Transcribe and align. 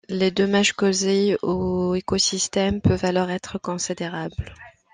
Les 0.09 0.31
dommages 0.31 0.73
causés 0.73 1.37
aux 1.43 1.93
écosystèmes 1.93 2.81
peuvent 2.81 3.05
alors 3.05 3.29
êtres 3.29 3.59
considérables. 3.59 4.51